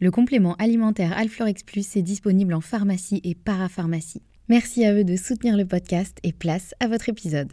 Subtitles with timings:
[0.00, 4.22] Le complément alimentaire Alflorex Plus est disponible en pharmacie et parapharmacie.
[4.48, 7.52] Merci à eux de soutenir le podcast et place à votre épisode.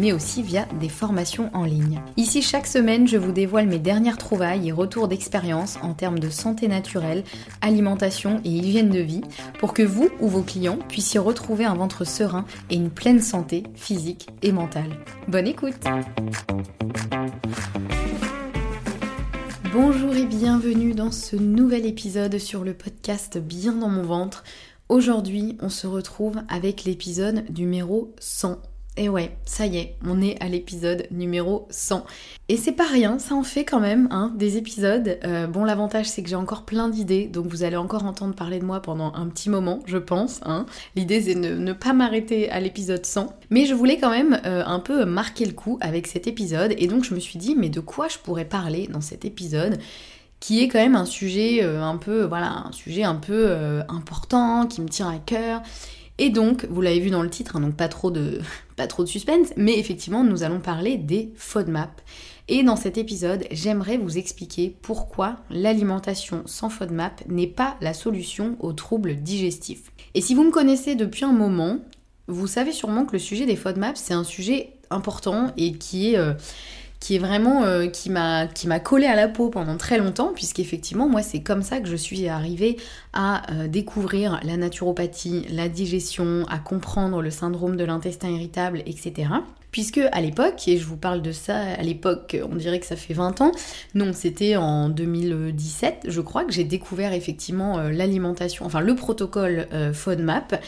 [0.00, 2.00] mais aussi via des formations en ligne.
[2.16, 6.30] Ici, chaque semaine, je vous dévoile mes dernières trouvailles et retours d'expérience en termes de
[6.30, 7.22] santé naturelle,
[7.60, 9.20] alimentation et hygiène de vie,
[9.58, 13.64] pour que vous ou vos clients puissiez retrouver un ventre serein et une pleine santé
[13.74, 14.90] physique et mentale.
[15.28, 15.84] Bonne écoute
[19.72, 24.44] Bonjour et bienvenue dans ce nouvel épisode sur le podcast Bien dans mon ventre.
[24.88, 28.69] Aujourd'hui, on se retrouve avec l'épisode numéro 100.
[29.00, 32.04] Et ouais, ça y est, on est à l'épisode numéro 100.
[32.50, 35.18] Et c'est pas rien, ça en fait quand même, hein, des épisodes.
[35.24, 38.58] Euh, bon, l'avantage c'est que j'ai encore plein d'idées, donc vous allez encore entendre parler
[38.58, 40.40] de moi pendant un petit moment, je pense.
[40.44, 40.66] Hein.
[40.96, 43.34] L'idée c'est de ne pas m'arrêter à l'épisode 100.
[43.48, 46.86] Mais je voulais quand même euh, un peu marquer le coup avec cet épisode, et
[46.86, 49.78] donc je me suis dit, mais de quoi je pourrais parler dans cet épisode
[50.40, 54.66] qui est quand même un sujet euh, un peu, voilà, un sujet un peu important,
[54.66, 55.62] qui me tient à cœur.
[56.22, 58.40] Et donc, vous l'avez vu dans le titre, hein, donc pas trop, de,
[58.76, 62.02] pas suspense, mais effectivement, nous allons parler des FODMAP.
[62.46, 68.56] Et dans cet épisode, j'aimerais vous expliquer pourquoi l'alimentation sans FODMAP n'est pas la solution
[68.60, 69.92] aux troubles digestifs.
[70.12, 71.78] Et si vous me connaissez depuis un moment,
[72.26, 76.18] vous savez sûrement que le sujet des FODMAP, c'est un sujet important et qui est...
[76.18, 76.34] Euh,
[77.00, 81.08] qui est vraiment euh, qui m'a qui collé à la peau pendant très longtemps puisqu'effectivement
[81.08, 82.76] moi c'est comme ça que je suis arrivée
[83.14, 89.30] à euh, découvrir la naturopathie, la digestion, à comprendre le syndrome de l'intestin irritable, etc.
[89.72, 92.96] Puisque à l'époque, et je vous parle de ça à l'époque, on dirait que ça
[92.96, 93.52] fait 20 ans,
[93.94, 99.68] non, c'était en 2017, je crois, que j'ai découvert effectivement euh, l'alimentation, enfin le protocole
[99.92, 100.60] FODMAP,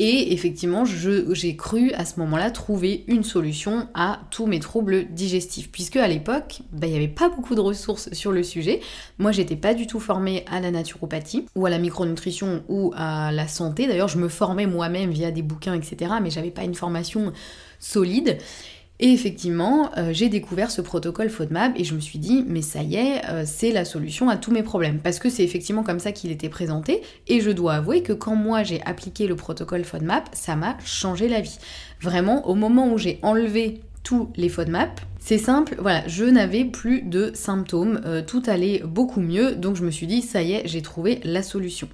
[0.00, 5.72] et effectivement, j'ai cru à ce moment-là trouver une solution à tous mes troubles digestifs.
[5.72, 8.80] Puisque à l'époque, bah, il n'y avait pas beaucoup de ressources sur le sujet.
[9.18, 13.32] Moi, j'étais pas du tout formée à la naturopathie, ou à la micronutrition, ou à
[13.32, 13.88] la santé.
[13.88, 16.12] D'ailleurs, je me formais moi-même via des bouquins, etc.
[16.22, 17.32] Mais j'avais pas une formation
[17.80, 18.38] solide.
[19.00, 22.82] Et effectivement, euh, j'ai découvert ce protocole FODMAP et je me suis dit, mais ça
[22.82, 24.98] y est, euh, c'est la solution à tous mes problèmes.
[24.98, 27.02] Parce que c'est effectivement comme ça qu'il était présenté.
[27.28, 31.28] Et je dois avouer que quand moi j'ai appliqué le protocole FODMAP, ça m'a changé
[31.28, 31.58] la vie.
[32.00, 37.02] Vraiment, au moment où j'ai enlevé tous les FODMAP, c'est simple, voilà, je n'avais plus
[37.02, 40.62] de symptômes, euh, tout allait beaucoup mieux, donc je me suis dit, ça y est,
[40.66, 41.88] j'ai trouvé la solution.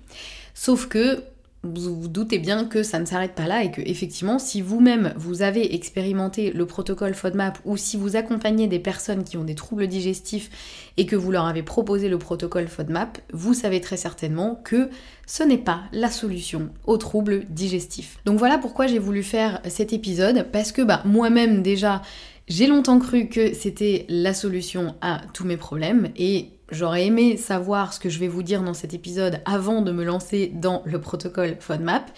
[0.55, 1.25] Sauf que
[1.65, 5.13] vous vous doutez bien que ça ne s'arrête pas là et que effectivement si vous-même
[5.17, 9.55] vous avez expérimenté le protocole FODMAP ou si vous accompagnez des personnes qui ont des
[9.55, 10.51] troubles digestifs
[10.97, 14.89] et que vous leur avez proposé le protocole FODMAP, vous savez très certainement que
[15.27, 18.19] ce n'est pas la solution aux troubles digestifs.
[18.25, 22.03] Donc voilà pourquoi j'ai voulu faire cet épisode parce que bah moi-même déjà
[22.47, 27.93] j'ai longtemps cru que c'était la solution à tous mes problèmes et J'aurais aimé savoir
[27.93, 31.01] ce que je vais vous dire dans cet épisode avant de me lancer dans le
[31.01, 32.11] protocole FODMAP.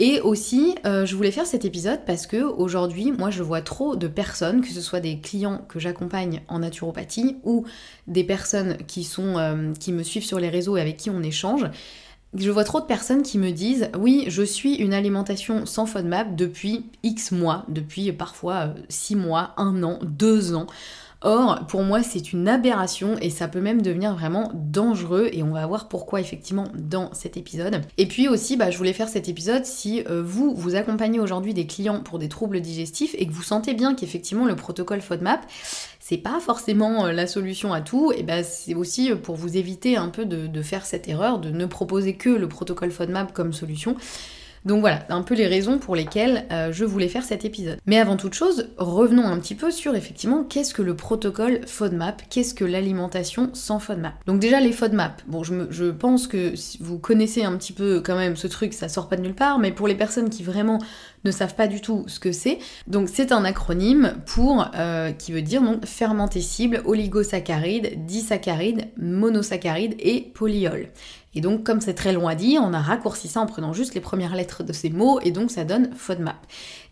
[0.00, 3.94] Et aussi, euh, je voulais faire cet épisode parce que aujourd'hui, moi, je vois trop
[3.94, 7.66] de personnes, que ce soit des clients que j'accompagne en naturopathie ou
[8.08, 11.22] des personnes qui sont, euh, qui me suivent sur les réseaux et avec qui on
[11.22, 11.64] échange.
[12.34, 16.36] Je vois trop de personnes qui me disent oui, je suis une alimentation sans FODMAP
[16.36, 20.66] depuis X mois, depuis parfois 6 euh, mois, 1 an, 2 ans.
[21.20, 25.50] Or, pour moi, c'est une aberration et ça peut même devenir vraiment dangereux et on
[25.50, 27.80] va voir pourquoi effectivement dans cet épisode.
[27.96, 31.54] Et puis aussi, bah, je voulais faire cet épisode si euh, vous, vous accompagnez aujourd'hui
[31.54, 35.44] des clients pour des troubles digestifs et que vous sentez bien qu'effectivement le protocole FODMAP,
[35.98, 39.96] c'est pas forcément euh, la solution à tout, et ben c'est aussi pour vous éviter
[39.96, 43.96] un peu de faire cette erreur, de ne proposer que le protocole FODMAP comme solution.
[44.64, 47.78] Donc voilà, un peu les raisons pour lesquelles euh, je voulais faire cet épisode.
[47.86, 52.22] Mais avant toute chose, revenons un petit peu sur effectivement qu'est-ce que le protocole FODMAP,
[52.28, 54.14] qu'est-ce que l'alimentation sans FODMAP?
[54.26, 58.36] Donc déjà les FODMAP, bon je, pense que vous connaissez un petit peu quand même
[58.36, 60.78] ce truc, ça sort pas de nulle part, mais pour les personnes qui vraiment
[61.24, 65.32] ne savent pas du tout ce que c'est, donc c'est un acronyme pour, euh, qui
[65.32, 70.88] veut dire donc fermenté cible, oligosaccharides, disaccharides, monosaccharides et polyol.
[71.38, 73.94] Et donc, comme c'est très long à dire, on a raccourci ça en prenant juste
[73.94, 76.34] les premières lettres de ces mots, et donc ça donne FODMAP.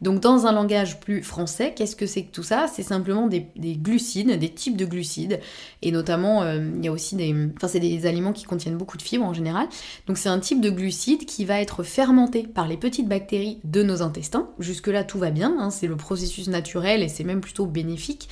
[0.02, 2.69] Donc, dans un langage plus français, qu'est-ce que c'est que tout ça?
[2.72, 5.40] C'est simplement des, glucides, des types de glucides,
[5.82, 7.34] et notamment, euh, il y a aussi des...
[7.56, 9.66] Enfin, c'est des aliments qui contiennent beaucoup de fibres en général.
[10.06, 13.82] Donc, c'est un type de glucide qui va être fermenté par les petites bactéries de
[13.82, 14.50] nos intestins.
[14.60, 18.28] Jusque-là, tout va bien, hein, c'est le processus naturel, et c'est même plutôt bénéfique.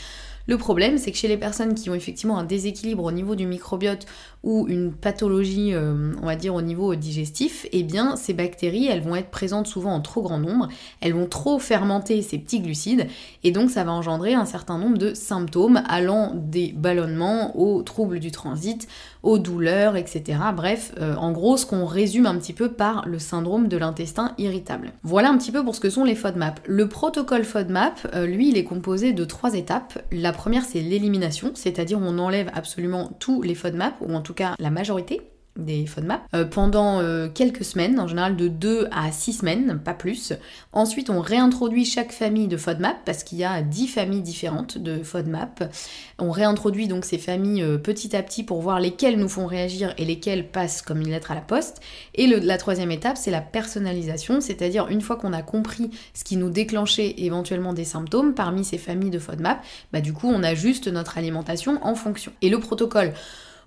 [0.47, 3.47] Le problème, c'est que chez les personnes qui ont effectivement un déséquilibre au niveau du
[3.47, 4.05] microbiote
[4.43, 9.01] ou une pathologie, euh, on va dire, au niveau digestif, eh bien, ces bactéries, elles
[9.01, 10.69] vont être présentes souvent en trop grand nombre,
[11.01, 13.07] elles vont trop fermenter ces petits glucides,
[13.43, 18.21] et donc ça va engendrer un certain nombre de symptômes allant des ballonnements aux troubles
[18.21, 18.87] du transit,
[19.25, 20.39] aux douleurs, etc.
[20.55, 24.35] Bref, euh, en gros, ce qu'on résume un petit peu par le syndrome de l'intestin
[24.39, 24.93] irritable.
[25.03, 26.61] Voilà un petit peu pour ce que sont les FODMAP.
[26.67, 29.99] Le protocole FODMAP, euh, lui, il est composé de trois étapes.
[30.13, 34.55] La première, c'est l'élimination, c'est-à-dire on enlève absolument tous les FODMAP, ou en tout cas
[34.59, 35.23] la majorité
[35.57, 39.95] des FODMAP euh, pendant euh, quelques semaines, en général de 2 à 6 semaines, pas
[39.95, 40.33] plus.
[40.73, 45.03] Ensuite, on réintroduit chaque famille de FODMAP parce qu'il y a 10 familles différentes de
[45.03, 45.73] FODMAP.
[46.19, 49.95] On réintroduit donc ces familles euh, petit à petit pour voir lesquelles nous font réagir
[49.97, 51.81] et lesquelles passent comme une lettre à la poste.
[52.15, 56.37] Et la troisième étape, c'est la personnalisation, c'est-à-dire une fois qu'on a compris ce qui
[56.37, 59.63] nous déclenchait éventuellement des symptômes parmi ces familles de FODMAP,
[59.93, 62.33] bah du coup on ajuste notre alimentation en fonction.
[62.43, 63.13] Et le protocole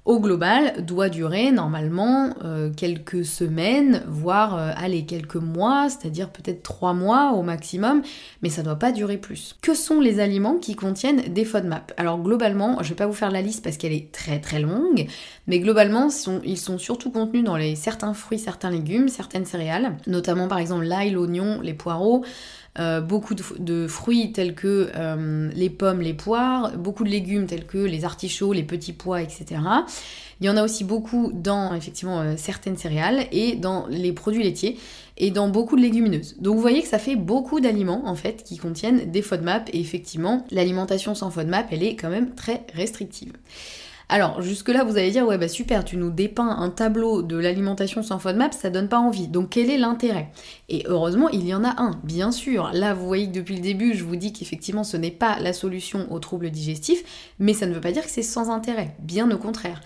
[0.07, 6.93] au global doit durer normalement euh, quelques semaines, voire euh, quelques mois, c'est-à-dire peut-être trois
[6.93, 8.01] mois au maximum,
[8.41, 9.57] mais ça doit pas durer plus.
[9.61, 11.91] Que sont les aliments qui contiennent des FODMAP?
[11.97, 15.07] Alors globalement, je vais pas vous faire la liste parce qu'elle est très très longue,
[15.45, 16.07] mais globalement,
[16.45, 20.85] ils sont surtout contenus dans les, certains fruits, certains légumes, certaines céréales, notamment par exemple
[20.85, 22.23] l'ail, l'oignon, les poireaux,
[22.79, 27.65] euh, beaucoup de, fruits tels que euh, les pommes, les poires, beaucoup de légumes tels
[27.65, 29.61] que les artichauts, les petits pois, etc.
[30.39, 34.43] Il y en a aussi beaucoup dans effectivement euh, certaines céréales et dans les produits
[34.43, 34.77] laitiers
[35.17, 36.35] et dans beaucoup de légumineuses.
[36.39, 39.79] Donc vous voyez que ça fait beaucoup d'aliments en fait qui contiennent des FODMAP et
[39.79, 43.33] effectivement l'alimentation sans FODMAP elle est quand même très restrictive.
[44.09, 48.03] Alors, jusque-là, vous allez dire, ouais, bah super, tu nous dépeins un tableau de l'alimentation
[48.03, 49.27] sans FODMAP, ça donne pas envie.
[49.27, 50.31] Donc, quel est l'intérêt?
[50.69, 52.69] Et heureusement, il y en a un, bien sûr.
[52.73, 55.51] Là, vous voyez que depuis le début, je vous dis qu'effectivement, ce n'est pas la
[55.51, 58.95] solution aux troubles digestifs, mais ça ne veut pas dire que c'est sans intérêt.
[58.99, 59.81] Bien au contraire.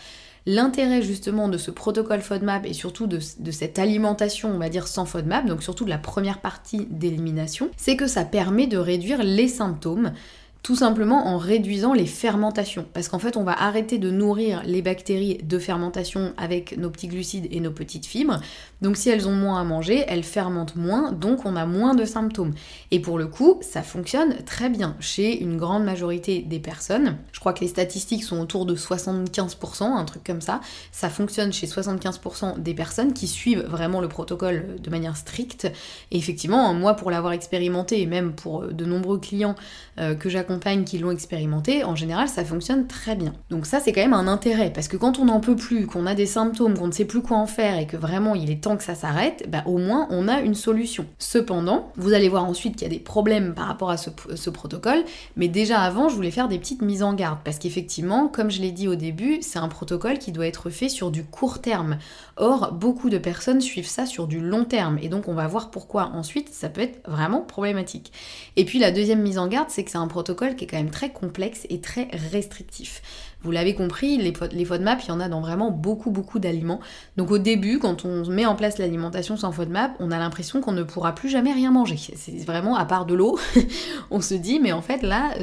[0.48, 4.88] L'intérêt justement de ce protocole FODMAP et surtout de, de, cette alimentation, on va dire
[4.88, 9.24] sans FODMAP, donc surtout de la première partie d'élimination, c'est que ça permet de réduire
[9.24, 10.14] les symptômes
[10.64, 12.86] tout simplement en réduisant les fermentations.
[12.94, 17.08] Parce qu'en fait, on va arrêter de nourrir les bactéries de fermentation avec nos petits
[17.08, 18.40] glucides et nos petites fibres.
[18.82, 22.04] Donc si elles ont moins à manger, elles fermentent moins, donc on a moins de
[22.04, 22.54] symptômes.
[22.90, 27.18] Et pour le coup, ça fonctionne très bien chez une grande majorité des personnes.
[27.32, 30.62] Je crois que les statistiques sont autour de 75%, un truc comme ça.
[30.92, 35.72] Ça fonctionne chez 75% des personnes qui suivent vraiment le protocole de manière stricte.
[36.10, 39.56] Et effectivement, moi pour l'avoir expérimenté, et même pour de nombreux clients
[40.00, 43.34] euh, que j'accompagne, qui l'ont expérimenté, en général ça fonctionne très bien.
[43.52, 46.08] Donc ça c'est quand même un intérêt, parce que quand on n'en peut plus, qu'on
[46.08, 48.64] a des symptômes, qu'on ne sait plus quoi en faire et que vraiment il est
[48.64, 51.06] temps que ça s'arrête, bah au moins on a une solution.
[51.20, 54.50] Cependant, vous allez voir ensuite qu'il y a des problèmes par rapport à ce, ce
[54.50, 55.04] protocole,
[55.36, 58.62] mais déjà avant je voulais faire des petites mises en garde, parce qu'effectivement, comme je
[58.62, 61.98] l'ai dit au début, c'est un protocole qui doit être fait sur du court terme.
[62.38, 65.72] Or, beaucoup de personnes suivent ça sur du long terme, et donc on va voir
[65.72, 68.12] pourquoi ensuite ça peut être vraiment problématique.
[68.56, 70.78] Et puis la deuxième mise en garde, c'est que c'est un protocole qui est quand
[70.78, 73.02] même très complexe et très restrictif.
[73.44, 76.80] Vous l'avez compris, les, les FODMAP, il y en a dans vraiment beaucoup, beaucoup d'aliments.
[77.18, 80.74] Donc au début, quand on met en place l'alimentation sans FODMAP, on a l'impression qu'on
[80.74, 81.98] ne pourra plus jamais rien manger.
[81.98, 83.40] C'est vraiment, à part de l'eau,
[84.12, 85.34] on se dit, mais en fait là,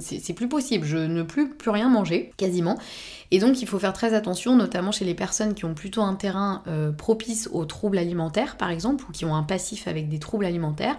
[0.00, 2.78] c'est plus possible, je ne peux plus rien manger, quasiment.
[3.30, 6.14] Et donc il faut faire très attention, notamment chez les personnes qui ont plutôt un
[6.14, 10.18] terrain euh, propice aux troubles alimentaires, par exemple, ou qui ont un passif avec des
[10.18, 10.96] troubles alimentaires,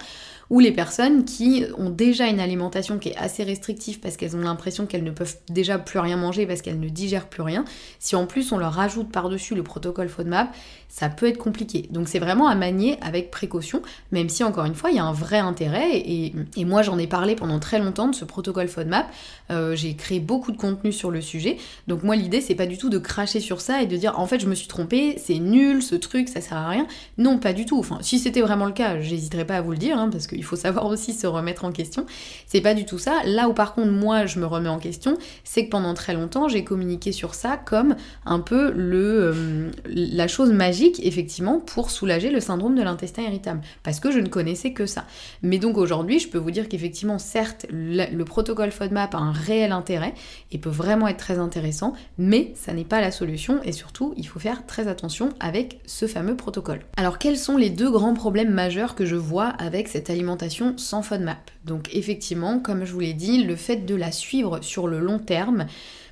[0.50, 4.42] ou les personnes qui ont déjà une alimentation qui est assez restrictive parce qu'elles ont
[4.42, 7.66] l'impression qu'elles ne peuvent déjà plus rien manger parce qu'elles ne digèrent plus rien.
[8.00, 10.54] Si en plus on leur rajoute par-dessus le protocole FODMAP,
[10.90, 11.88] ça peut être compliqué.
[11.92, 13.82] Donc c'est vraiment à manier avec précaution,
[14.12, 15.98] même si encore une fois il y a un vrai intérêt.
[15.98, 16.34] Et,
[16.66, 19.08] moi j'en ai parlé pendant très longtemps de ce protocole FODMAP.
[19.52, 21.58] Euh, j'ai créé beaucoup de contenu sur le sujet.
[21.88, 24.26] Donc moi l'idée c'est pas du tout de cracher sur ça et de dire en
[24.26, 26.88] fait je me suis trompée, c'est nul ce truc, ça sert à rien.
[27.18, 27.80] Non, pas du tout.
[27.80, 30.44] Enfin, si c'était vraiment le cas, j'hésiterais pas à vous le dire, hein, parce qu'il
[30.44, 32.06] faut savoir aussi se remettre en question.
[32.48, 33.22] C'est pas du tout ça.
[33.26, 36.48] Là où par contre moi je me remets en question, c'est que pendant très longtemps
[36.48, 42.30] j'ai communiqué sur ça comme un peu le, euh, la chose magique effectivement, pour soulager
[42.30, 45.06] le syndrome de l'intestin irritable, parce que je ne connaissais que ça.
[45.42, 49.72] Mais donc aujourd'hui, je peux vous dire qu'effectivement, certes, le, protocole FODMAP a un réel
[49.72, 50.14] intérêt
[50.52, 54.28] et peut vraiment être très intéressant, mais ça n'est pas la solution, et surtout, il
[54.28, 56.82] faut faire très attention avec ce fameux protocole.
[56.98, 61.02] Alors, quels sont les deux grands problèmes majeurs que je vois avec cette alimentation sans
[61.02, 61.52] FODMAP?
[61.66, 65.20] Donc effectivement, comme je vous l'ai dit, le fait de la suivre sur le long
[65.20, 65.68] terme,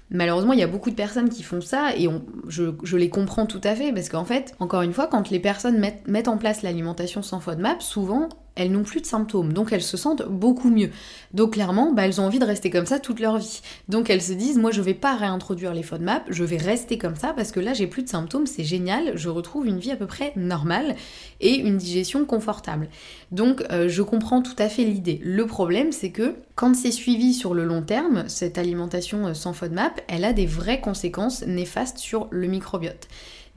[0.09, 2.07] Malheureusement, il y a beaucoup de personnes qui font ça et
[2.47, 5.79] je, les comprends tout à fait parce qu'en fait, encore une fois, quand les personnes
[5.79, 9.97] mettent, en place l'alimentation sans FODMAP, souvent elles n'ont plus de symptômes, donc elles se
[9.97, 10.89] sentent beaucoup mieux.
[11.33, 13.61] Donc clairement, bah, elles ont envie de rester comme ça toute leur vie.
[13.87, 17.15] Donc elles se disent, moi je vais pas réintroduire les FODMAP, je vais rester comme
[17.15, 19.95] ça parce que là j'ai plus de symptômes, c'est génial, je retrouve une vie à
[19.95, 20.95] peu près normale
[21.39, 22.89] et une digestion confortable.
[23.31, 25.21] Donc euh, je comprends tout à fait l'idée.
[25.23, 29.53] Le problème c'est que quand c'est suivi sur le long terme, cette alimentation euh, sans
[29.53, 33.07] FODMAP, elle a des vraies conséquences néfastes sur le microbiote.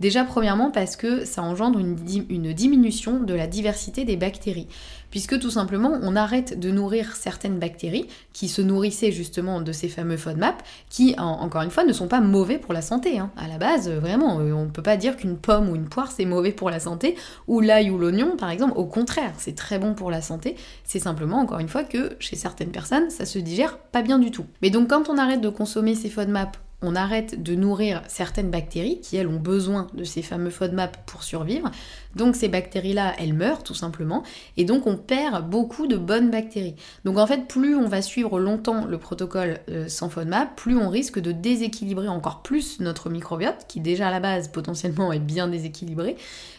[0.01, 4.67] Déjà, premièrement, parce que ça engendre une, diminution de la diversité des bactéries.
[5.11, 9.89] Puisque tout simplement, on arrête de nourrir certaines bactéries qui se nourrissaient justement de ces
[9.89, 13.19] fameux FODMAP, qui, encore une fois, ne sont pas mauvais pour la santé.
[13.19, 13.31] Hein.
[13.37, 16.11] À la base, vraiment, euh, on ne peut pas dire qu'une pomme ou une poire,
[16.11, 17.17] c'est mauvais pour la santé,
[17.47, 18.73] ou l'ail ou l'oignon, par exemple.
[18.77, 20.57] Au contraire, c'est très bon pour la santé.
[20.85, 24.31] C'est simplement, encore une fois, que chez certaines personnes, ça se digère pas bien du
[24.31, 24.47] tout.
[24.63, 29.01] Mais donc, quand on arrête de consommer ces FODMAP on arrête de nourrir certaines bactéries
[29.01, 31.71] qui, elles, ont besoin de ces fameux FODMAP pour survivre.
[32.17, 34.23] Donc ces bactéries-là, elles meurent tout simplement.
[34.57, 36.75] Et donc on perd beaucoup de bonnes bactéries.
[37.05, 40.89] Donc en fait, plus on va suivre longtemps le protocole euh, sans FODMAP, plus on
[40.89, 45.49] risque de déséquilibrer encore plus notre microbiote, qui déjà à la base potentiellement est bien
[45.49, 46.17] déséquilibré.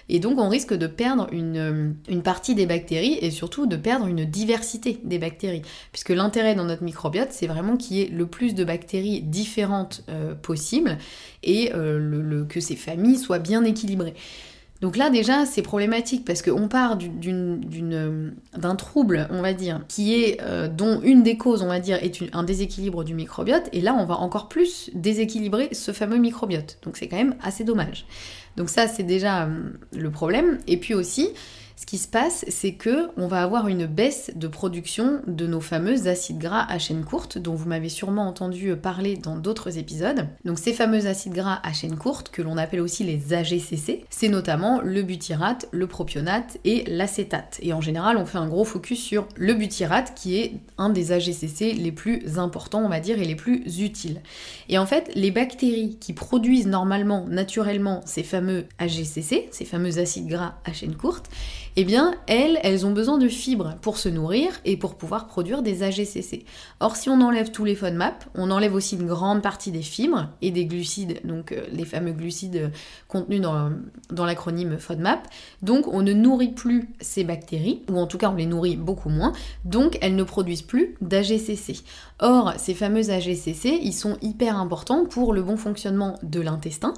[0.10, 3.76] Et donc on risque de perdre une, euh, une partie des bactéries et surtout de
[3.76, 5.62] perdre une diversité des bactéries.
[5.92, 10.04] Puisque l'intérêt dans notre microbiote, c'est vraiment qu'il y ait le plus de bactéries différentes
[10.10, 10.98] euh, possible
[11.44, 11.72] et
[12.50, 14.14] que ces familles soient bien équilibrées.
[14.82, 20.42] Donc là déjà c'est problématique parce qu'on part d'un trouble, on va dire, qui est
[20.70, 24.06] dont une des causes, on va dire, est un déséquilibre du microbiote, et là on
[24.06, 26.80] va encore plus déséquilibrer ce fameux microbiote.
[26.84, 28.06] Donc c'est quand même assez dommage.
[28.58, 30.58] Donc ça, c'est déjà hum, le problème.
[30.68, 31.30] Et puis aussi,
[31.82, 35.62] ce qui se passe, c'est que on va avoir une baisse de production de nos
[35.62, 40.28] fameux acides gras à chaîne courte, dont vous m'avez sûrement entendu parler dans d'autres épisodes.
[40.46, 44.28] Donc ces fameux acides gras à chaîne courte, que l'on appelle aussi les AGCC, c'est
[44.28, 47.58] notamment le butyrate, le propionate et l'acétate.
[47.64, 51.12] Et en général, on fait un gros focus sur le butyrate, qui est un des
[51.12, 54.22] AGCC les plus importants, on va dire, et les plus utiles.
[54.70, 60.28] Et en fait, les bactéries qui produisent normalement, naturellement, ces fameux AGCC, ces fameux acides
[60.28, 61.32] gras à chaîne courte,
[61.76, 65.62] eh bien, elles, elles ont besoin de fibres pour se nourrir et pour pouvoir produire
[65.62, 66.46] des AGCC.
[66.80, 70.30] Or, si on enlève tous les FODMAP, on enlève aussi une grande partie des fibres
[70.42, 72.72] et des glucides, donc euh, les fameux glucides
[73.08, 73.72] contenus dans,
[74.12, 75.28] dans l'acronyme FODMAP.
[75.62, 79.10] Donc, on ne nourrit plus ces bactéries, ou en tout cas, on les nourrit beaucoup
[79.10, 79.34] moins,
[79.66, 81.84] donc elles ne produisent plus d'AGCC.
[82.20, 86.94] Or, ces fameux AGCC, ils sont hyper importants pour le bon fonctionnement de l'intestin,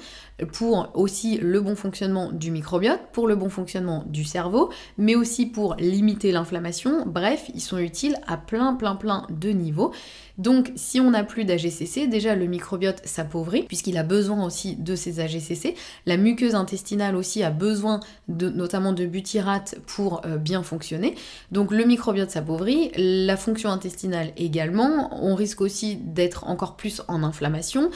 [0.52, 4.63] pour aussi le bon fonctionnement du microbiote, pour le bon fonctionnement du cerveau,
[4.98, 7.06] mais aussi pour limiter l'inflammation.
[7.06, 9.92] Bref, ils sont utiles à plein plein plein de niveaux.
[10.38, 14.96] Donc si on n'a plus d'AGCC, déjà le microbiote s'appauvrit puisqu'il a besoin aussi de
[14.96, 15.76] ces AGCC.
[16.06, 21.16] La muqueuse intestinale aussi a besoin de, notamment de butyrate pour euh, bien fonctionner.
[21.52, 25.24] Donc le microbiote s'appauvrit, la fonction intestinale également.
[25.24, 27.92] On risque aussi d'être encore plus en inflammation.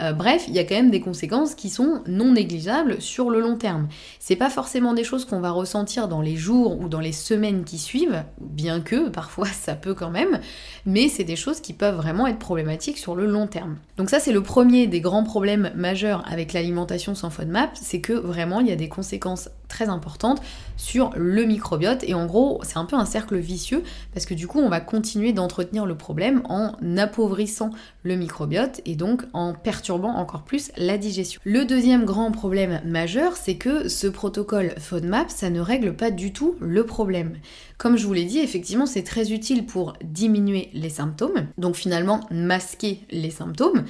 [0.00, 3.40] Euh, bref, il y a quand même des conséquences qui sont non négligeables sur le
[3.40, 3.88] long terme.
[4.18, 7.64] C'est pas forcément des choses qu'on va ressentir dans les jours ou dans les semaines
[7.64, 10.40] qui suivent, bien que parfois ça peut quand même,
[10.86, 13.76] mais c'est des choses qui peuvent vraiment être problématiques sur le long terme.
[13.96, 18.12] Donc ça c'est le premier des grands problèmes majeurs avec l'alimentation sans FODMAP, c'est que
[18.12, 20.42] vraiment il y a des conséquences très importantes
[20.76, 24.46] sur le microbiote et en gros c'est un peu un cercle vicieux parce que du
[24.46, 27.70] coup on va continuer d'entretenir le problème en appauvrissant
[28.02, 31.40] le microbiote et donc en perturbant encore plus la digestion.
[31.44, 36.34] Le deuxième grand problème majeur c'est que ce protocole FODMAP ça ne règle pas du
[36.34, 37.38] tout le problème.
[37.78, 42.20] Comme je vous l'ai dit effectivement c'est très utile pour diminuer les symptômes donc finalement
[42.30, 43.84] masquer les symptômes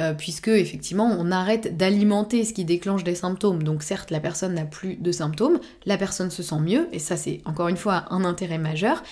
[0.00, 3.62] euh, puisque effectivement on arrête d'alimenter ce qui déclenche des symptômes.
[3.62, 7.16] Donc certes la personne n'a plus de symptômes, la personne se sent mieux, et ça
[7.16, 9.02] c'est encore une fois un intérêt majeur.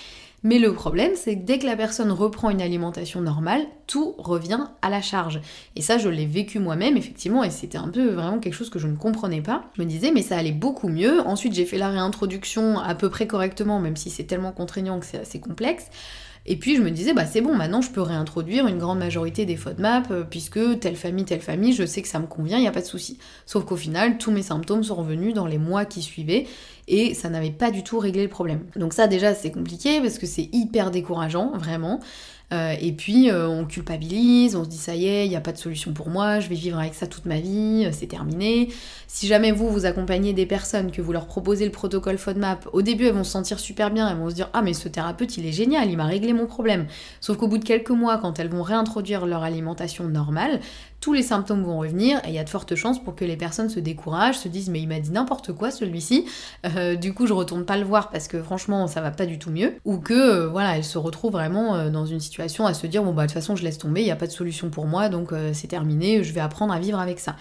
[0.45, 4.69] Mais le problème, c'est que dès que la personne reprend une alimentation normale, tout revient
[4.83, 5.41] à la charge.
[5.75, 8.79] Et ça, je l'ai vécu moi-même, effectivement, et c'était un peu vraiment quelque chose que
[8.79, 9.65] je ne comprenais pas.
[9.77, 11.21] Je me disais, mais ça allait beaucoup mieux.
[11.23, 15.07] Ensuite, j'ai fait la réintroduction à peu près correctement, même si c'est tellement contraignant que
[15.07, 15.87] c'est assez complexe.
[16.51, 19.45] Et puis je me disais, bah c'est bon, maintenant je peux réintroduire une grande majorité
[19.45, 22.63] des FODMAP, euh, puisque telle famille, telle famille, je sais que ça me convient, il
[22.63, 23.19] n'y a pas de souci.
[23.45, 26.47] Sauf qu'au final, tous mes symptômes sont revenus dans les mois qui suivaient,
[26.89, 28.61] et ça n'avait pas du tout réglé le problème.
[28.77, 32.01] Donc ça déjà c'est compliqué, parce que c'est hyper décourageant, vraiment.
[32.51, 35.41] Euh, et puis euh, on culpabilise, on se dit ça y est, il n'y a
[35.41, 38.07] pas de solution pour moi, je vais vivre avec ça toute ma vie, euh, c'est
[38.07, 38.71] terminé.
[39.07, 42.81] Si jamais vous, vous accompagnez des personnes, que vous leur proposez le protocole FODMAP, au
[42.81, 45.37] début elles vont se sentir super bien, elles vont se dire ah mais ce thérapeute
[45.37, 46.87] il est génial, il m'a réglé mon problème.
[47.21, 50.61] Sauf qu'au bout de quelques mois, quand elles vont réintroduire leur alimentation normale,
[51.01, 53.37] tous les symptômes vont revenir et il y a de fortes chances pour que les
[53.37, 56.27] personnes se découragent, se disent mais il m'a dit n'importe quoi celui-ci,
[57.01, 59.51] du coup je retourne pas le voir parce que franchement ça va pas du tout
[59.51, 63.13] mieux, ou que voilà elles se retrouvent vraiment dans une situation à se dire bon
[63.13, 65.09] bah de toute façon je laisse tomber, il n'y a pas de solution pour moi,
[65.09, 67.37] donc euh, c'est terminé, je vais apprendre à vivre avec ça.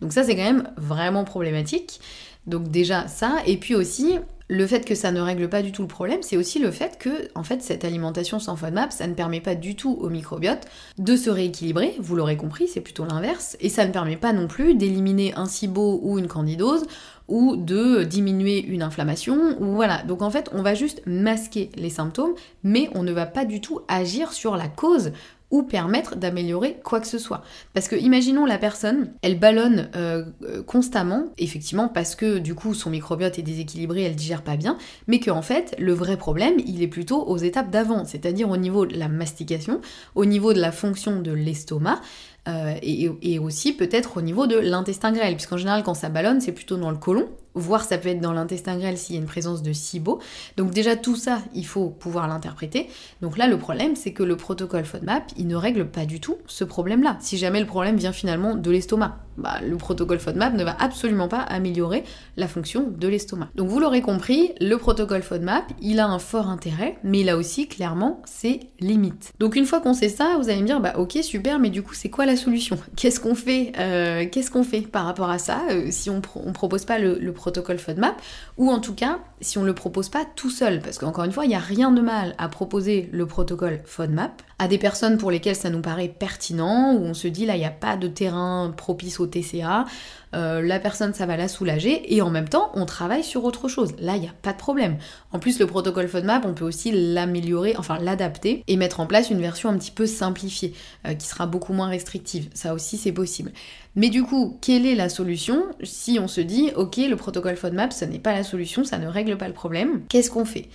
[0.00, 2.00] Donc ça c'est quand même vraiment problématique.
[2.46, 4.18] Donc déjà ça, et puis aussi
[4.52, 6.98] le fait que ça ne règle pas du tout le problème, c'est aussi le fait
[6.98, 10.66] que en fait cette alimentation sans FODMAP, ça ne permet pas du tout au microbiote
[10.98, 14.48] de se rééquilibrer, vous l'aurez compris, c'est plutôt l'inverse, et ça ne permet pas non
[14.48, 16.84] plus d'éliminer un SIBO ou une candidose
[17.28, 20.02] ou de diminuer une inflammation, ou voilà.
[20.02, 23.62] Donc en fait, on va juste masquer les symptômes, mais on ne va pas du
[23.62, 25.12] tout agir sur la cause
[25.52, 27.42] ou permettre d'améliorer quoi que ce soit.
[27.74, 32.74] Parce que imaginons la personne, elle ballonne euh, euh, constamment, effectivement parce que du coup
[32.74, 36.54] son microbiote est déséquilibré, elle digère pas bien, mais que en fait le vrai problème
[36.66, 39.80] il est plutôt aux étapes d'avant, c'est-à-dire au niveau de la mastication,
[40.14, 42.00] au niveau de la fonction de l'estomac,
[42.48, 46.52] euh, et, aussi peut-être au niveau de l'intestin grêle, puisqu'en général quand ça ballonne c'est
[46.52, 49.26] plutôt dans le côlon, voire ça peut être dans l'intestin grêle s'il y a une
[49.26, 50.20] présence de SIBO.
[50.56, 52.88] Donc déjà tout ça, il faut pouvoir l'interpréter.
[53.20, 56.36] Donc là le problème c'est que le protocole FODMAP, il ne règle pas du tout
[56.46, 57.16] ce problème-là.
[57.20, 61.28] Si jamais le problème vient finalement de l'estomac, bah, le protocole FODMAP ne va absolument
[61.28, 62.04] pas améliorer
[62.36, 63.48] la fonction de l'estomac.
[63.54, 67.36] Donc vous l'aurez compris, le protocole FODMAP, il a un fort intérêt, mais il a
[67.36, 69.32] aussi clairement ses limites.
[69.38, 71.82] Donc une fois qu'on sait ça, vous allez me dire, bah ok super, mais du
[71.82, 72.78] coup c'est quoi la solution?
[72.96, 76.52] Qu'est-ce qu'on fait euh, Qu'est-ce qu'on fait par rapport à ça euh, si on, ne
[76.52, 78.20] propose pas le, protocole FODMAP
[78.58, 80.80] ou en tout cas si on le propose pas tout seul?
[80.80, 84.42] Parce qu'encore une fois, il n'y a rien de mal à proposer le protocole FODMAP
[84.58, 87.58] à des personnes pour lesquelles ça nous paraît pertinent, où on se dit là il
[87.58, 89.86] n'y a pas de terrain propice au TCA,
[90.34, 93.68] euh, la personne ça va la soulager et en même temps on travaille sur autre
[93.68, 93.94] chose.
[93.98, 94.96] Là il n'y a pas de problème.
[95.32, 99.30] En plus le protocole FODMAP on peut aussi l'améliorer, enfin l'adapter et mettre en place
[99.30, 100.74] une version un petit peu simplifiée
[101.06, 102.48] euh, qui sera beaucoup moins restrictive.
[102.54, 103.52] Ça aussi c'est possible.
[103.94, 107.92] Mais du coup, quelle est la solution si on se dit ok le protocole FODMAP
[107.92, 110.68] ce n'est pas la solution, ça ne règle pas le problème, qu'est-ce qu'on fait?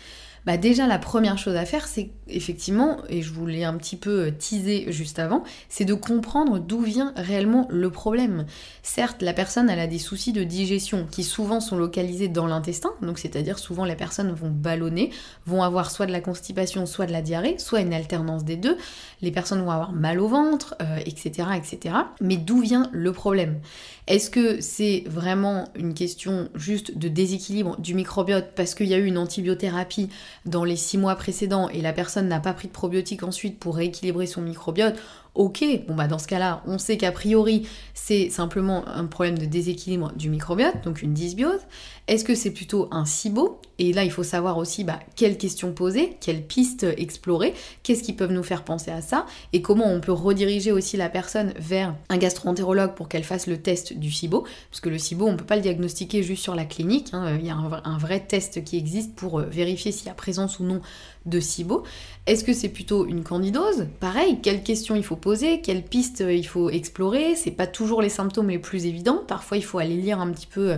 [0.48, 3.98] Bah déjà la première chose à faire, c'est effectivement, et je vous l'ai un petit
[3.98, 8.46] peu euh, teasé juste avant, c'est de comprendre d'où vient réellement le problème.
[8.82, 12.92] Certes, la personne elle a des soucis de digestion qui souvent sont localisés dans l'intestin,
[13.02, 15.12] donc c'est-à-dire souvent les personnes vont ballonner,
[15.46, 18.78] vont avoir soit de la constipation, soit de la diarrhée, soit une alternance des deux.
[19.22, 21.96] Les personnes vont avoir mal au ventre, etc., euh, etc.
[22.22, 23.60] Mais d'où vient le problème?
[24.08, 28.98] Est-ce que c'est vraiment une question juste de déséquilibre du microbiote parce qu'il y a
[28.98, 30.08] eu une antibiothérapie
[30.46, 33.76] dans les six mois précédents et la personne n'a pas pris de probiotiques ensuite pour
[33.76, 34.98] rééquilibrer son microbiote,
[35.38, 39.46] ok, bon bah dans ce cas-là, on sait qu'a priori c'est simplement un problème de
[39.46, 41.60] déséquilibre du microbiote, donc une dysbiose.
[42.08, 43.60] Est-ce que c'est plutôt un SIBO?
[43.80, 48.14] Et là, il faut savoir aussi bah, quelles questions poser, quelles pistes explorer, qu'est-ce qui
[48.14, 51.94] peuvent nous faire penser à ça, et comment on peut rediriger aussi la personne vers
[52.08, 55.38] un gastroentérologue pour qu'elle fasse le test du SIBO, parce que le SIBO, on ne
[55.38, 57.36] peut pas le diagnostiquer juste sur la clinique, hein.
[57.38, 60.60] il y a un, vrai test qui existe pour euh, vérifier s'il y a présence
[60.60, 60.82] ou non
[61.26, 61.84] de SIBO.
[62.26, 63.88] Est-ce que c'est plutôt une candidose?
[64.00, 65.27] Pareil, quelles questions il faut poser,
[65.62, 69.24] quelles pistes il faut explorer C'est pas toujours les symptômes les plus évidents.
[69.28, 70.78] Parfois, il faut aller lire un petit peu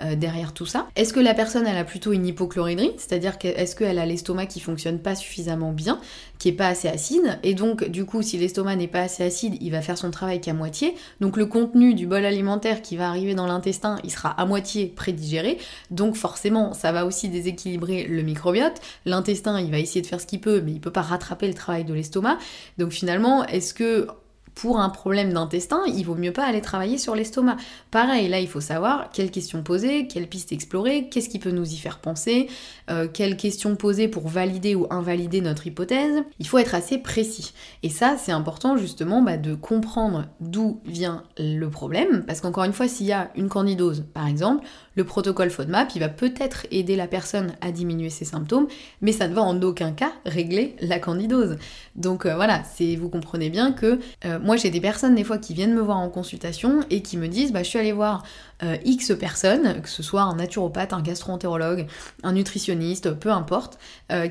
[0.00, 0.86] euh, derrière tout ça.
[0.94, 4.60] Est-ce que la personne elle a plutôt une hypochloridrie, c'est-à-dire est-ce qu'elle a l'estomac qui
[4.60, 6.00] fonctionne pas suffisamment bien,
[6.38, 9.56] qui est pas assez acide, et donc du coup si l'estomac n'est pas assez acide,
[9.60, 13.08] il va faire son travail qu'à moitié, donc le contenu du bol alimentaire qui va
[13.08, 15.58] arriver dans l'intestin, il sera à moitié prédigéré,
[15.90, 20.26] donc forcément ça va aussi déséquilibrer le microbiote, l'intestin il va essayer de faire ce
[20.26, 22.38] qu'il peut, mais il peut pas rattraper le travail de l'estomac,
[22.78, 24.06] donc finalement est-ce que
[24.58, 27.58] pour un problème d'intestin, il vaut mieux pas aller travailler sur l'estomac.
[27.92, 31.72] Pareil, là, il faut savoir quelles questions poser, quelles pistes explorer, qu'est-ce qui peut nous
[31.72, 32.48] y faire penser,
[32.90, 36.24] euh, quelles questions poser pour valider ou invalider notre hypothèse.
[36.40, 37.52] Il faut être assez précis.
[37.84, 42.72] Et ça, c'est important justement bah, de comprendre d'où vient le problème, parce qu'encore une
[42.72, 44.66] fois, s'il y a une candidose, par exemple,
[44.96, 48.66] le protocole FODMAP, il va peut-être aider la personne à diminuer ses symptômes,
[49.02, 51.56] mais ça ne va en aucun cas régler la candidose.
[51.94, 55.36] Donc euh, voilà, c'est vous comprenez bien que euh, moi j'ai des personnes des fois
[55.36, 58.24] qui viennent me voir en consultation et qui me disent bah je suis allée voir
[58.62, 61.86] euh, X personnes, que ce soit un naturopathe, un gastro-entérologue,
[62.22, 63.78] un nutritionniste, peu importe,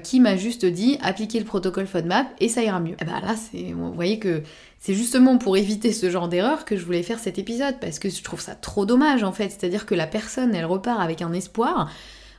[0.04, 2.96] qui m'a juste dit appliquez le protocole FODMAP et ça ira mieux.
[3.00, 4.42] Et bah là c'est vous voyez que
[4.80, 8.10] c'est justement pour éviter ce genre d'erreur que je voulais faire cet épisode, parce que
[8.10, 9.50] je trouve ça trop dommage en fait.
[9.50, 11.92] C'est-à-dire que la personne, elle repart avec un espoir.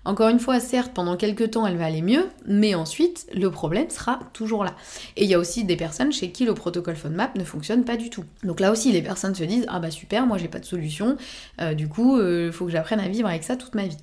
[0.09, 3.91] Encore une fois, certes, pendant quelques temps, elle va aller mieux, mais ensuite, le problème
[3.91, 4.75] sera toujours là.
[5.19, 7.99] Et il y a aussi des personnes chez qui le protocole FODMAP ne fonctionne pas
[7.99, 8.25] du tout.
[8.43, 11.19] Donc là aussi, les personnes se disent Ah bah super, moi j'ai pas de solution,
[11.61, 13.99] euh, du coup, il euh, faut que j'apprenne à vivre avec ça toute ma vie.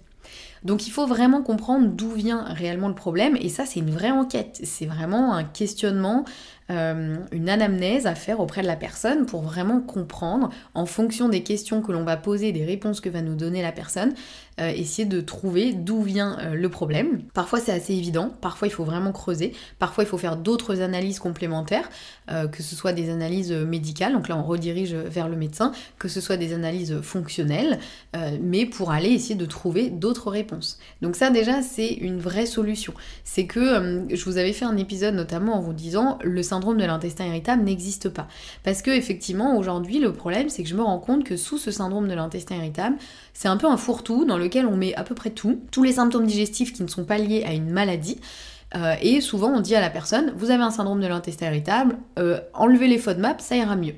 [0.64, 4.12] Donc il faut vraiment comprendre d'où vient réellement le problème, et ça c'est une vraie
[4.12, 6.26] enquête, c'est vraiment un questionnement
[6.72, 11.44] euh, une anamnèse à faire auprès de la personne pour vraiment comprendre, en fonction des
[11.44, 14.16] questions que l'on va poser, des réponses que va nous donner la personne,
[14.60, 17.22] euh, essayer de trouver d'où vient euh, le problème.
[17.34, 21.20] Parfois c'est assez évident, parfois il faut vraiment creuser, parfois il faut faire d'autres analyses
[21.20, 21.90] complémentaires,
[22.52, 26.22] que ce soit des analyses médicales, donc là on redirige vers le médecin, que ce
[26.22, 27.80] soit des analyses fonctionnelles,
[28.42, 30.80] mais pour aller essayer de trouver d'autres réponses.
[31.02, 32.94] Donc ça déjà c'est une vraie solution.
[33.24, 36.86] C'est que je vous avais fait un épisode notamment en vous disant le syndrome de
[36.86, 38.28] l'intestin irritable n'existe pas.
[38.64, 41.72] Parce que effectivement, aujourd'hui, le problème, c'est que je me rends compte que sous ce
[41.72, 42.98] syndrome de l'intestin irritable,
[43.34, 44.38] c'est un peu un fourre-tout dans
[44.68, 47.44] on met à peu près tout, tous les symptômes digestifs qui ne sont pas liés
[47.46, 48.20] à une maladie.
[48.76, 51.98] Euh, et souvent, on dit à la personne, vous avez un syndrome de l'intestin irritable,
[52.20, 53.96] euh, enlevez les FODMAP, ça ira mieux.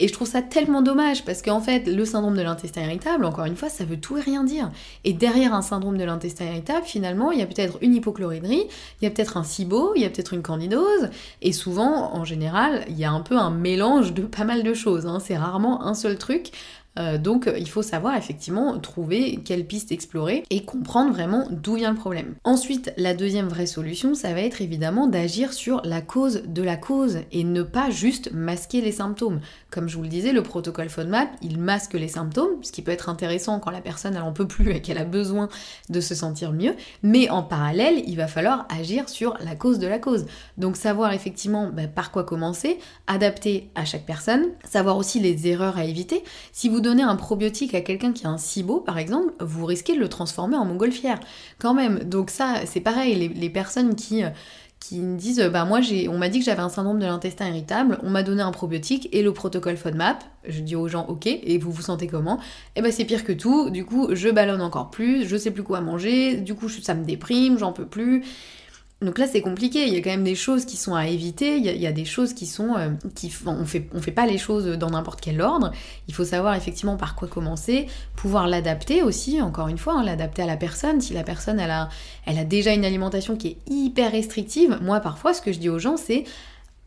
[0.00, 3.44] Et je trouve ça tellement dommage parce qu'en fait, le syndrome de l'intestin irritable, encore
[3.44, 4.70] une fois, ça veut tout et rien dire.
[5.04, 8.64] Et derrière un syndrome de l'intestin irritable, finalement, il y a peut-être une hypochloridrie,
[9.00, 11.10] il y a peut-être un SIBO, il y a peut-être une candidose.
[11.42, 14.72] Et souvent, en général, il y a un peu un mélange de pas mal de
[14.72, 15.06] choses.
[15.06, 15.18] Hein.
[15.20, 16.50] C'est rarement un seul truc.
[16.98, 21.90] Euh, donc il faut savoir effectivement trouver quelle piste explorer et comprendre vraiment d'où vient
[21.90, 22.34] le problème.
[22.44, 26.76] Ensuite, la deuxième vraie solution, ça va être évidemment d'agir sur la cause de la
[26.76, 29.40] cause et ne pas juste masquer les symptômes.
[29.70, 32.90] Comme je vous le disais, le protocole FODMAP, il masque les symptômes, ce qui peut
[32.90, 35.48] être intéressant quand la personne elle en peut plus et qu'elle a besoin
[35.88, 39.86] de se sentir mieux, mais en parallèle, il va falloir agir sur la cause de
[39.86, 40.26] la cause.
[40.58, 45.78] Donc savoir effectivement bah, par quoi commencer, adapter à chaque personne, savoir aussi les erreurs
[45.78, 46.24] à éviter.
[46.80, 50.08] Donnez un probiotique à quelqu'un qui a un SIBO, par exemple, vous risquez de le
[50.08, 51.20] transformer en montgolfière,
[51.58, 52.00] quand même.
[52.00, 54.22] Donc ça, c'est pareil, les, personnes qui
[54.78, 57.48] qui me disent bah moi j'ai on m'a dit que j'avais un syndrome de l'intestin
[57.48, 61.26] irritable, on m'a donné un probiotique et le protocole FODMAP, je dis aux gens OK
[61.26, 62.40] et vous vous sentez comment?
[62.76, 65.62] Eh ben c'est pire que tout, du coup je ballonne encore plus, je sais plus
[65.62, 68.24] quoi manger, du coup ça me déprime, j'en peux plus.
[69.02, 69.86] Donc là, c'est compliqué.
[69.86, 71.56] Il y a quand même des choses qui sont à éviter.
[71.56, 74.36] Il y a, des choses qui sont, euh, qui, on fait, on fait pas les
[74.36, 75.72] choses dans n'importe quel ordre.
[76.06, 79.40] Il faut savoir effectivement par quoi commencer, pouvoir l'adapter aussi.
[79.40, 81.00] Encore une fois, hein, l'adapter à la personne.
[81.00, 81.88] Si la personne elle a,
[82.26, 85.70] elle a déjà une alimentation qui est hyper restrictive, moi parfois, ce que je dis
[85.70, 86.24] aux gens, c'est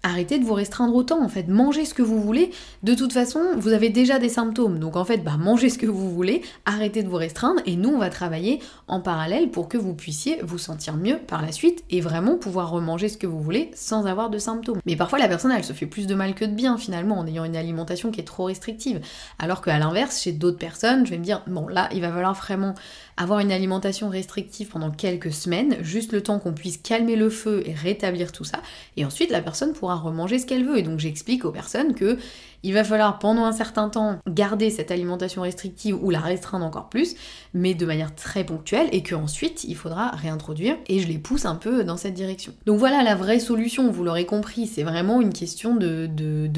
[0.03, 2.51] arrêtez de vous restreindre autant en fait, mangez ce que vous voulez.
[2.83, 5.85] De toute façon, vous avez déjà des symptômes, donc en fait, bah, mangez ce que
[5.85, 9.77] vous voulez, arrêtez de vous restreindre et nous on va travailler en parallèle pour que
[9.77, 13.41] vous puissiez vous sentir mieux par la suite et vraiment pouvoir remanger ce que vous
[13.41, 14.79] voulez sans avoir de symptômes.
[14.85, 17.25] Mais parfois la personne elle se fait plus de mal que de bien finalement en
[17.25, 18.99] ayant une alimentation qui est trop restrictive.
[19.39, 22.33] Alors qu'à l'inverse, chez d'autres personnes, je vais me dire bon là, il va falloir
[22.33, 22.73] vraiment
[23.15, 27.63] avoir une alimentation restrictive pendant quelques semaines, juste le temps qu'on puisse calmer le feu
[27.65, 28.59] et rétablir tout ça,
[28.97, 30.77] et ensuite la personne pourra remanger ce qu'elle veut.
[30.77, 32.17] Et donc j'explique aux personnes que
[32.63, 36.89] Il va falloir pendant un certain temps garder cette alimentation restrictive ou la restreindre encore
[36.89, 37.15] plus,
[37.53, 41.55] mais de manière très ponctuelle et qu'ensuite il faudra réintroduire et je les pousse un
[41.55, 42.53] peu dans cette direction.
[42.65, 46.07] Donc voilà la vraie solution, vous l'aurez compris, c'est vraiment une question de,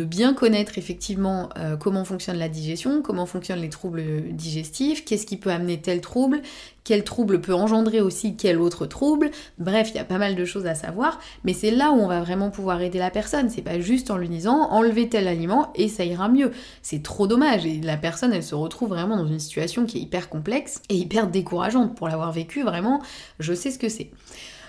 [0.05, 5.37] bien connaître effectivement euh, comment fonctionne la digestion, comment fonctionnent les troubles digestifs, qu'est-ce qui
[5.37, 6.41] peut amener tel trouble,
[6.85, 9.31] quel trouble peut engendrer aussi quel autre trouble.
[9.57, 12.07] Bref, il y a pas mal de choses à savoir, mais c'est là où on
[12.07, 13.49] va vraiment pouvoir aider la personne.
[13.49, 16.51] C'est pas juste en lui disant enlevez tel aliment et ça ira mieux.
[16.81, 20.01] C'est trop dommage et la personne elle se retrouve vraiment dans une situation qui est
[20.01, 21.95] hyper complexe et hyper décourageante.
[21.95, 23.01] Pour l'avoir vécu, vraiment,
[23.39, 24.11] je sais ce que c'est.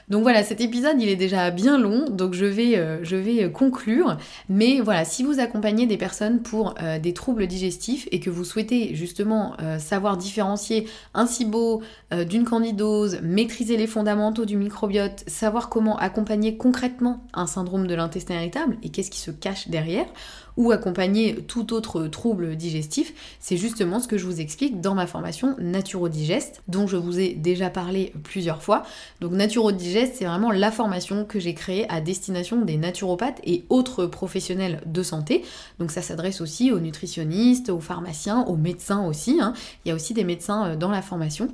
[0.09, 3.45] Donc voilà, cet épisode il est déjà bien long, donc je vais, euh, je vais
[3.45, 4.17] euh, conclure.
[4.49, 8.45] Mais voilà, si vous accompagnez des personnes pour euh, des troubles digestifs et que vous
[8.45, 11.83] souhaitez justement savoir différencier un SIBO
[12.29, 18.35] d'une candidose, maîtriser les fondamentaux du microbiote, savoir comment accompagner concrètement un syndrome de l'intestin
[18.35, 20.07] irritable et qu'est-ce qui se cache derrière,
[20.57, 25.07] ou accompagner tout autre trouble digestif, c'est justement ce que je vous explique dans ma
[25.07, 28.85] formation Naturodigest, dont je vous ai déjà parlé plusieurs fois.
[29.21, 34.07] Donc Naturodigest, c'est vraiment la formation que j'ai créée à destination des naturopathes et autres
[34.07, 35.45] professionnels de santé.
[35.79, 39.39] Donc ça s'adresse aussi aux nutritionnistes, aux pharmaciens, aux médecins aussi.
[39.41, 39.55] Hein.
[39.85, 41.49] Il y a aussi des médecins euh, dans la formation.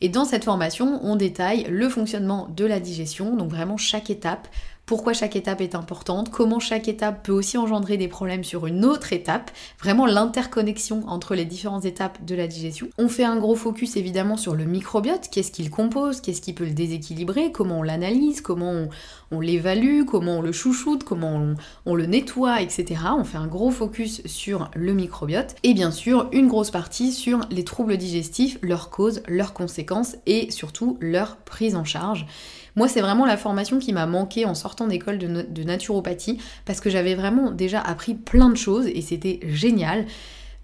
[0.00, 4.48] Et dans cette formation, on détaille le fonctionnement de la digestion, donc vraiment chaque étape,
[4.86, 8.84] pourquoi chaque étape est importante, comment chaque étape peut aussi engendrer des problèmes sur une
[8.84, 12.86] autre étape, vraiment l'interconnexion entre les différentes étapes de la digestion.
[12.96, 16.64] On fait un gros focus évidemment sur le microbiote, qu'est-ce qu'il compose, qu'est-ce qui peut
[16.64, 18.86] le déséquilibrer, comment on l'analyse, comment
[19.32, 23.00] on, l'évalue, comment on le chouchoute, comment on, le nettoie, etc.
[23.18, 27.40] On fait un gros focus sur le microbiote et bien sûr une grosse partie sur
[27.50, 32.26] les troubles digestifs, leurs causes, leurs conséquences et surtout leur prise en charge.
[32.76, 36.90] Moi, c'est vraiment la formation qui m'a manqué en sortant d'école de, naturopathie parce que
[36.90, 40.06] j'avais vraiment déjà appris plein de choses et c'était génial.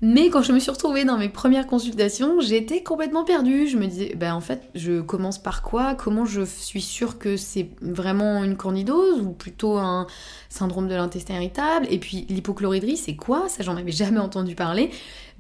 [0.05, 3.69] Mais quand je me suis retrouvée dans mes premières consultations, j'étais complètement perdue.
[3.69, 5.95] Je me disais, ben en fait, je commence par quoi?
[5.95, 10.09] Comment je suis sûre que c'est vraiment une candidose ou plutôt un
[10.49, 11.87] syndrome de l'intestin irritable?
[11.89, 13.49] Et puis l'hypochloridrie, c'est quoi?
[13.49, 14.91] Ça, j'en avais jamais entendu parler.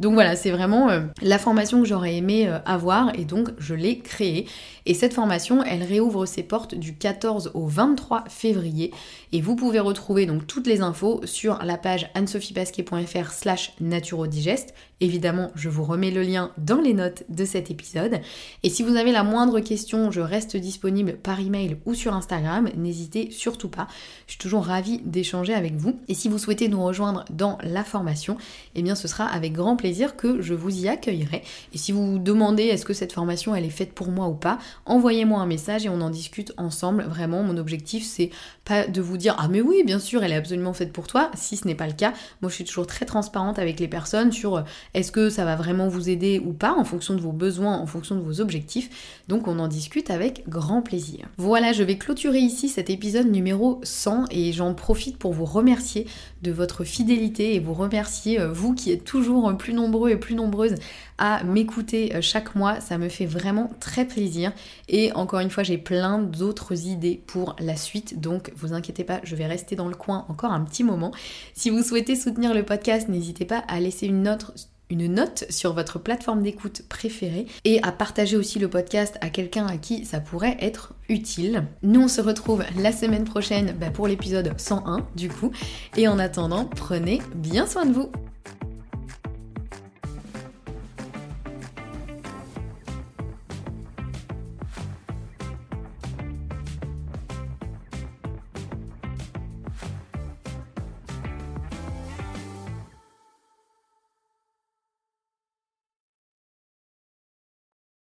[0.03, 3.73] Donc voilà, c'est vraiment euh, la formation que j'aurais aimé euh, avoir et donc je
[3.73, 4.49] l'ai créée.
[4.85, 8.93] Et cette formation, elle réouvre ses portes du 14 au 23 février
[9.31, 14.75] et vous pouvez retrouver donc toutes les infos sur la page anne-sophie-pasquet.fr slash naturodigest.
[15.03, 18.21] Évidemment, je vous remets le lien dans les notes de cet épisode.
[18.63, 22.71] Et si vous avez la moindre question, je reste disponible par email ou sur Instagram.
[22.77, 23.89] N'hésitez surtout pas.
[24.29, 25.99] Je suis toujours ravie d'échanger avec vous.
[26.07, 28.37] Et si vous souhaitez nous rejoindre dans la formation,
[28.77, 31.43] eh bien ce sera avec grand plaisir que je vous y accueillerai.
[31.75, 34.35] Et si vous vous demandez est-ce que cette formation elle est faite pour moi ou
[34.35, 37.03] pas, envoyez-moi un message et on en discute ensemble.
[37.09, 38.31] Vraiment, mon objectif c'est
[38.65, 41.33] pas de vous dire ah mais oui, bien sûr, elle est absolument faite pour toi.
[41.35, 44.31] Si ce n'est pas le cas, moi je suis toujours très transparente avec les personnes
[44.31, 44.63] sur
[44.95, 47.87] est-ce que ça va vraiment vous aider ou pas en fonction de vos besoins, en
[47.87, 49.23] fonction de vos objectifs?
[49.29, 51.27] Donc on en discute avec grand plaisir.
[51.39, 56.07] Voilà, je vais clôturer ici cet épisode numéro 100 et j'en profite pour vous remercier
[56.43, 60.35] de votre fidélité et vous remercier, euh, vous qui êtes toujours plus nombreux et plus
[60.35, 60.75] nombreuses
[61.19, 62.81] à m'écouter euh, chaque mois.
[62.81, 64.53] Ça me fait vraiment très plaisir.
[64.89, 68.21] Et encore une fois, j'ai plein d'autres idées pour la suite.
[68.21, 71.13] Donc, vous inquiétez pas, je vais rester dans le coin encore un petit moment.
[71.55, 74.53] Si vous souhaitez soutenir le podcast, n'hésitez pas à laisser une note
[74.93, 79.67] une note sur votre plateforme d'écoute préférée et à partager aussi le podcast à quelqu'un
[79.67, 81.65] à qui ça pourrait être utile.
[81.83, 85.51] Nous on se retrouve la semaine prochaine bah, pour l'épisode 101 du coup
[85.97, 88.11] et en attendant prenez bien soin de vous.